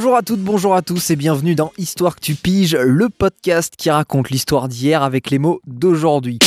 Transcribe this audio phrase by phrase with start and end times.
[0.00, 3.74] Bonjour à toutes, bonjour à tous et bienvenue dans Histoire que tu piges, le podcast
[3.76, 6.38] qui raconte l'histoire d'hier avec les mots d'aujourd'hui.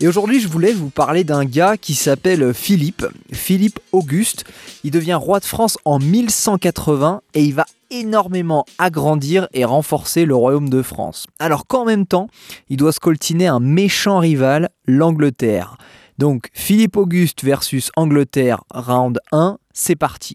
[0.00, 4.46] Et aujourd'hui, je voulais vous parler d'un gars qui s'appelle Philippe, Philippe Auguste.
[4.82, 10.34] Il devient roi de France en 1180 et il va énormément agrandir et renforcer le
[10.34, 11.26] royaume de France.
[11.38, 12.28] Alors qu'en même temps,
[12.70, 15.76] il doit scoltiner un méchant rival, l'Angleterre.
[16.16, 20.34] Donc Philippe Auguste versus Angleterre, round 1, c'est parti.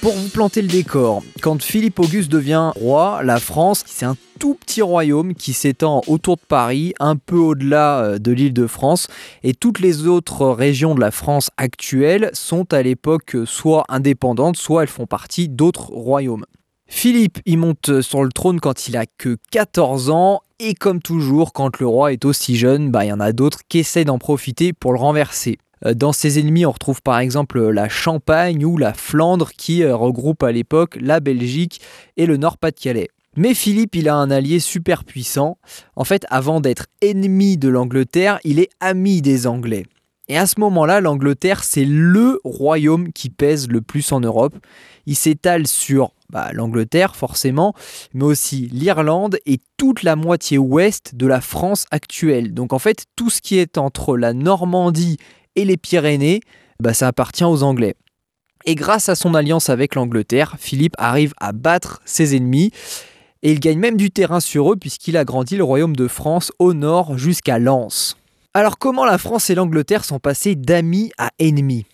[0.00, 4.54] Pour vous planter le décor, quand Philippe Auguste devient roi, la France, c'est un tout
[4.54, 9.08] petit royaume qui s'étend autour de Paris, un peu au-delà euh, de l'île de France,
[9.42, 14.84] et toutes les autres régions de la France actuelle sont à l'époque soit indépendantes, soit
[14.84, 16.46] elles font partie d'autres royaumes.
[16.92, 21.54] Philippe, il monte sur le trône quand il a que 14 ans, et comme toujours,
[21.54, 24.18] quand le roi est aussi jeune, bah, il y en a d'autres qui essaient d'en
[24.18, 25.56] profiter pour le renverser.
[25.86, 29.96] Euh, dans ses ennemis, on retrouve par exemple la Champagne ou la Flandre qui euh,
[29.96, 31.80] regroupe à l'époque la Belgique
[32.18, 33.08] et le Nord-Pas-de-Calais.
[33.36, 35.58] Mais Philippe, il a un allié super puissant.
[35.94, 39.86] En fait, avant d'être ennemi de l'Angleterre, il est ami des Anglais.
[40.28, 44.56] Et à ce moment-là, l'Angleterre, c'est le royaume qui pèse le plus en Europe.
[45.06, 47.74] Il s'étale sur bah, l'Angleterre, forcément,
[48.14, 52.54] mais aussi l'Irlande et toute la moitié ouest de la France actuelle.
[52.54, 55.18] Donc en fait, tout ce qui est entre la Normandie
[55.56, 56.40] et les Pyrénées,
[56.80, 57.94] bah, ça appartient aux Anglais.
[58.66, 62.72] Et grâce à son alliance avec l'Angleterre, Philippe arrive à battre ses ennemis.
[63.42, 66.52] Et il gagne même du terrain sur eux puisqu'il a grandi le royaume de France
[66.58, 68.18] au nord jusqu'à Lens.
[68.52, 71.86] Alors comment la France et l'Angleterre sont passés d'amis à ennemis?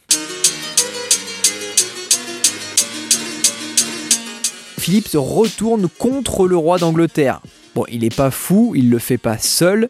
[4.87, 7.41] Philippe se retourne contre le roi d'Angleterre.
[7.75, 9.89] Bon, il n'est pas fou, il le fait pas seul.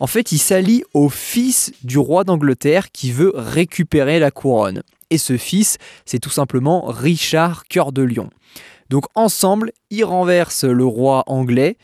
[0.00, 4.82] En fait, il s'allie au fils du roi d'Angleterre qui veut récupérer la couronne.
[5.10, 5.76] Et ce fils,
[6.06, 8.30] c'est tout simplement Richard Cœur de Lion.
[8.88, 11.76] Donc ensemble, ils renversent le roi anglais.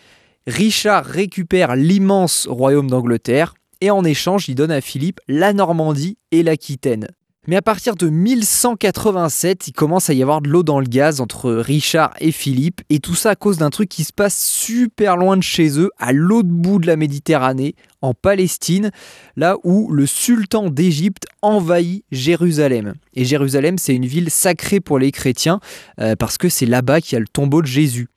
[0.46, 3.52] Richard récupère l'immense royaume d'Angleterre
[3.82, 7.08] et en échange, il donne à Philippe la Normandie et l'Aquitaine.
[7.47, 11.21] Mais à partir de 1187, il commence à y avoir de l'eau dans le gaz
[11.21, 15.19] entre Richard et Philippe, et tout ça à cause d'un truc qui se passe super
[15.19, 18.91] loin de chez eux, à l'autre bout de la Méditerranée, en Palestine,
[19.37, 22.94] là où le sultan d'Égypte envahit Jérusalem.
[23.15, 25.61] Et Jérusalem, c'est une ville sacrée pour les chrétiens,
[26.00, 28.09] euh, parce que c'est là-bas qu'il y a le tombeau de Jésus.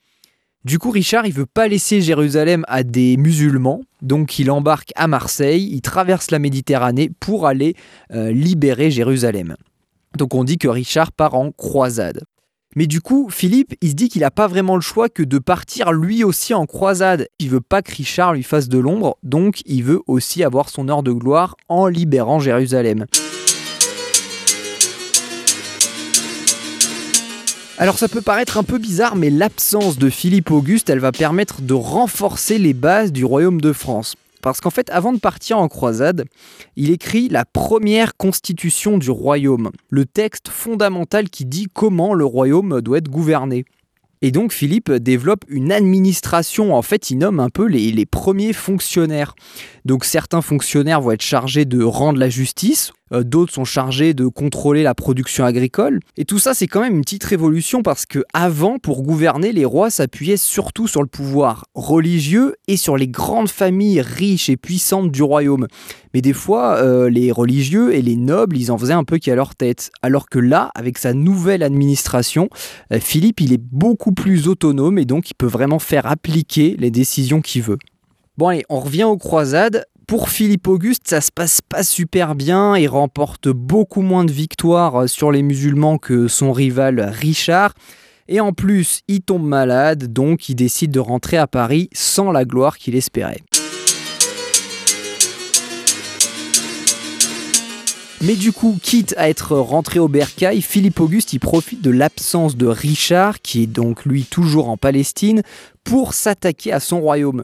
[0.67, 5.07] Du coup, Richard, il veut pas laisser Jérusalem à des musulmans, donc il embarque à
[5.07, 7.73] Marseille, il traverse la Méditerranée pour aller
[8.11, 9.55] euh, libérer Jérusalem.
[10.17, 12.25] Donc on dit que Richard part en croisade.
[12.75, 15.39] Mais du coup, Philippe, il se dit qu'il n'a pas vraiment le choix que de
[15.39, 17.29] partir lui aussi en croisade.
[17.39, 20.89] Il veut pas que Richard lui fasse de l'ombre, donc il veut aussi avoir son
[20.89, 23.05] heure de gloire en libérant Jérusalem.
[27.79, 31.61] Alors ça peut paraître un peu bizarre, mais l'absence de Philippe Auguste, elle va permettre
[31.61, 34.15] de renforcer les bases du royaume de France.
[34.41, 36.25] Parce qu'en fait, avant de partir en croisade,
[36.75, 42.81] il écrit la première constitution du royaume, le texte fondamental qui dit comment le royaume
[42.81, 43.65] doit être gouverné.
[44.23, 49.35] Et donc Philippe développe une administration, en fait il nomme un peu les, premiers fonctionnaires.
[49.85, 54.27] Donc certains fonctionnaires vont être chargés de rendre la justice, euh, d'autres sont chargés de
[54.27, 55.99] contrôler la production agricole.
[56.17, 59.65] Et tout ça c'est quand même une petite révolution parce que avant, pour gouverner, les
[59.65, 65.11] rois s'appuyaient surtout sur le pouvoir religieux et sur les grandes familles riches et puissantes
[65.11, 65.67] du royaume.
[66.13, 69.35] Mais des fois, euh, les religieux et les nobles, ils en faisaient un peu qu'à
[69.35, 69.91] leur tête.
[70.01, 72.49] Alors que là, avec sa nouvelle administration,
[72.91, 76.91] euh, Philippe, il est beaucoup plus autonome et donc il peut vraiment faire appliquer les
[76.91, 77.77] décisions qu'il veut.
[78.37, 79.85] Bon allez, on revient aux croisades.
[80.07, 85.09] Pour Philippe Auguste, ça se passe pas super bien, il remporte beaucoup moins de victoires
[85.09, 87.73] sur les musulmans que son rival Richard.
[88.29, 92.45] Et en plus, il tombe malade, donc il décide de rentrer à Paris sans la
[92.45, 93.41] gloire qu'il espérait.
[98.21, 102.55] Mais du coup, quitte à être rentré au bercail, Philippe Auguste il profite de l'absence
[102.55, 105.43] de Richard, qui est donc lui toujours en Palestine,
[105.83, 107.43] pour s'attaquer à son royaume.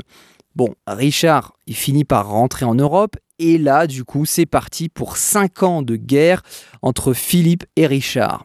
[0.56, 5.18] Bon, Richard, il finit par rentrer en Europe et là, du coup, c'est parti pour
[5.18, 6.44] 5 ans de guerre
[6.84, 8.44] entre Philippe et Richard.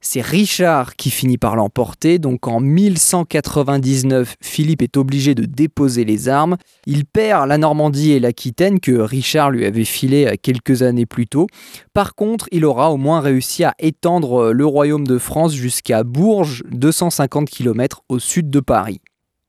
[0.00, 6.28] C'est Richard qui finit par l'emporter, donc en 1199, Philippe est obligé de déposer les
[6.28, 6.56] armes.
[6.86, 11.46] Il perd la Normandie et l'Aquitaine que Richard lui avait filé quelques années plus tôt.
[11.94, 16.62] Par contre, il aura au moins réussi à étendre le royaume de France jusqu'à Bourges,
[16.70, 19.00] 250 km au sud de Paris.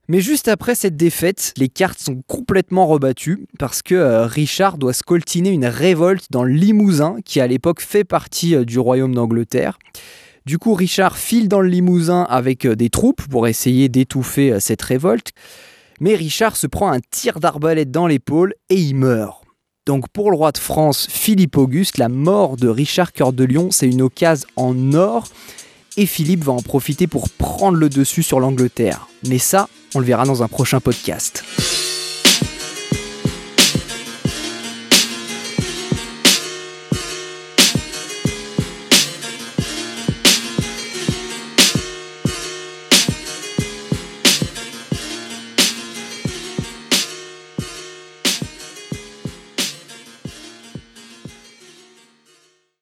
[0.10, 4.92] Mais juste après cette défaite, les cartes sont complètement rebattues parce que euh, Richard doit
[4.92, 9.78] scoltiner une révolte dans le Limousin, qui à l'époque fait partie euh, du royaume d'Angleterre.
[10.48, 14.82] Du coup, Richard file dans le Limousin avec euh, des troupes pour essayer d'étouffer cette
[14.82, 15.30] révolte.
[16.00, 19.44] Mais Richard se prend un tir d'arbalète dans l'épaule et il meurt.
[19.86, 23.70] Donc pour le roi de France, Philippe Auguste, la mort de Richard Cœur de Lion,
[23.70, 25.28] c'est une occasion en or
[25.98, 29.08] et Philippe va en profiter pour prendre le dessus sur l'Angleterre.
[29.28, 31.44] Mais ça, on le verra dans un prochain podcast.